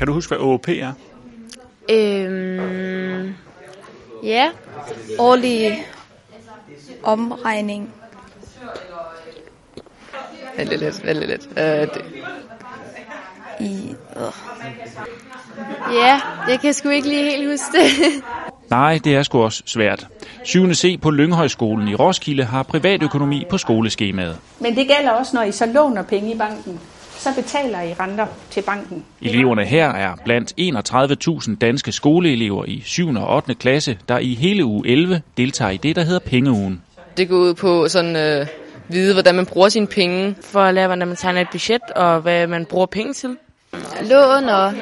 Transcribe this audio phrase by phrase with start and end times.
[0.00, 0.92] Kan du huske, hvad OOP er?
[1.90, 3.34] Øhm,
[4.22, 4.50] ja,
[5.18, 5.86] årlig
[7.02, 7.94] omregning.
[10.56, 11.46] Vældig lidt, vældig lidt.
[11.46, 12.04] Uh, det,
[13.60, 14.32] I, øh.
[15.94, 18.22] Ja, jeg kan sgu ikke lige helt huske det.
[18.70, 20.06] Nej, det er sgu også svært.
[20.44, 20.74] 7.
[20.74, 24.38] C på Lynghøjskolen i Roskilde har privatøkonomi på skoleskemaet.
[24.60, 26.80] Men det gælder også, når I så låner penge i banken.
[27.20, 29.04] Så betaler I renter til banken.
[29.22, 30.54] Eleverne her er blandt
[31.48, 33.08] 31.000 danske skoleelever i 7.
[33.08, 33.54] og 8.
[33.54, 36.82] klasse, der i hele uge 11 deltager i det, der hedder Pengeugen.
[37.16, 38.46] det går ud på sådan øh,
[38.88, 40.36] vide, hvordan man bruger sine penge.
[40.42, 43.36] for at lære, hvordan man tegner et budget, og hvad man bruger penge til.
[44.10, 44.72] Lån og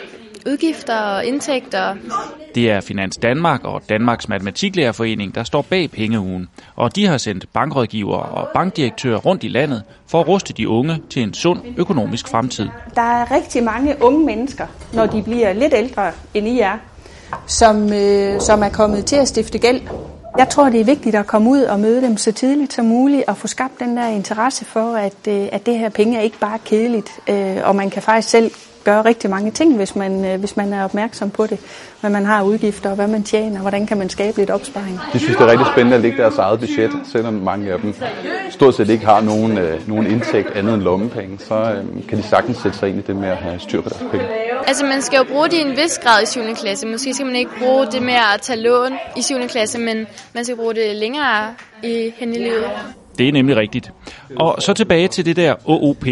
[0.49, 1.97] udgifter og indtægter.
[2.55, 6.49] Det er Finans Danmark og Danmarks Matematiklærerforening, der står bag Pengeugen.
[6.77, 10.99] Og de har sendt bankrådgivere og bankdirektører rundt i landet for at ruste de unge
[11.11, 12.69] til en sund økonomisk fremtid.
[12.95, 16.77] Der er rigtig mange unge mennesker, når de bliver lidt ældre end I er,
[17.47, 19.81] som, øh, som er kommet til at stifte gæld.
[20.39, 23.25] Jeg tror, det er vigtigt at komme ud og møde dem så tidligt som muligt
[23.29, 26.39] og få skabt den der interesse for, at, øh, at det her penge er ikke
[26.39, 28.51] bare kedeligt, øh, og man kan faktisk selv
[28.85, 31.59] gøre rigtig mange ting, hvis man, øh, hvis man er opmærksom på det.
[32.01, 35.01] Hvad man har udgifter, og hvad man tjener, hvordan kan man skabe lidt opsparing.
[35.13, 37.95] De synes, det er rigtig spændende at lægge deres eget budget, selvom mange af dem
[38.51, 41.39] stort set ikke har nogen, øh, nogen indtægt andet end lommepenge.
[41.39, 43.89] Så øh, kan de sagtens sætte sig ind i det med at have styr på
[43.89, 44.27] deres penge.
[44.69, 46.41] Altså, man skal jo bruge det i en vis grad i 7.
[46.55, 46.87] klasse.
[46.87, 49.49] Måske skal man ikke bruge det med at tage lån i 7.
[49.49, 52.71] klasse, men man skal bruge det længere i, hen i livet.
[53.19, 53.93] Det er nemlig rigtigt.
[54.37, 56.05] Og så tilbage til det der OOP.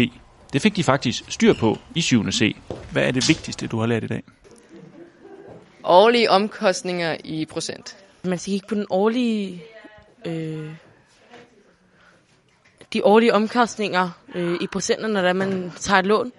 [0.53, 2.31] Det fik de faktisk styr på i 7.
[2.31, 2.55] C.
[2.91, 4.23] Hvad er det vigtigste, du har lært i dag?
[5.83, 7.97] Årlige omkostninger i procent.
[8.23, 9.63] Man skal kigge på den årlige...
[10.25, 10.69] Øh,
[12.93, 16.31] de årlige omkostninger øh, i procenter, når det man tager et lån.